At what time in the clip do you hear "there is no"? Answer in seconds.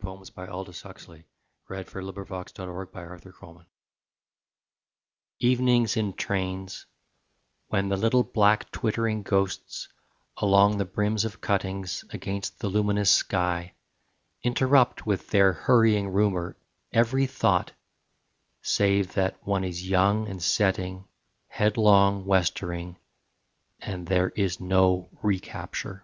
24.08-25.08